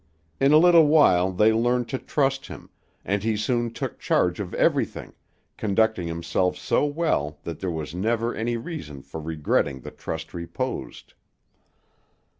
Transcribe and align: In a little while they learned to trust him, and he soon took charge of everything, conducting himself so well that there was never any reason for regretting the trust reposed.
In 0.39 0.51
a 0.51 0.57
little 0.57 0.87
while 0.87 1.31
they 1.31 1.53
learned 1.53 1.87
to 1.89 1.99
trust 1.99 2.47
him, 2.47 2.71
and 3.05 3.21
he 3.21 3.37
soon 3.37 3.71
took 3.71 3.99
charge 3.99 4.39
of 4.39 4.51
everything, 4.55 5.13
conducting 5.57 6.07
himself 6.07 6.57
so 6.57 6.83
well 6.85 7.37
that 7.43 7.59
there 7.59 7.69
was 7.69 7.93
never 7.93 8.33
any 8.33 8.57
reason 8.57 9.03
for 9.03 9.21
regretting 9.21 9.81
the 9.81 9.91
trust 9.91 10.33
reposed. 10.33 11.13